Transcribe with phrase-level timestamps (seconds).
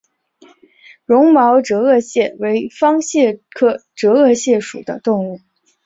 [1.05, 5.39] 绒毛折颚蟹为方蟹科折颚蟹属的动物。